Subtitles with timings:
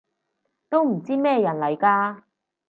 [0.67, 2.23] 都唔知咩人嚟㗎